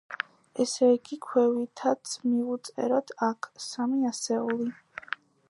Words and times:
ესე 0.63 0.87
იგი, 0.93 1.17
ქვევითაც 1.25 2.15
მივუწეროთ 2.31 3.15
აქ— 3.29 3.51
სამი 3.69 4.11
ასეული. 4.15 4.73